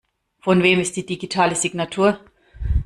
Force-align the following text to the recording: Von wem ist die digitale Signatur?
Von 0.39 0.63
wem 0.63 0.79
ist 0.79 0.95
die 0.95 1.05
digitale 1.05 1.55
Signatur? 1.55 2.19